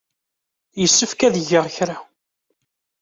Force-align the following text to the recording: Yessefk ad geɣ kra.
Yessefk 0.81 1.19
ad 1.27 1.35
geɣ 1.49 1.65
kra. 1.75 1.97